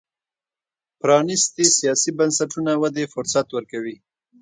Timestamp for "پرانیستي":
1.01-1.65